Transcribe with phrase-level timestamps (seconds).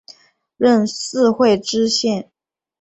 [0.57, 2.31] 任四会知县。